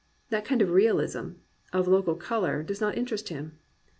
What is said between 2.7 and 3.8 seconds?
not interest him.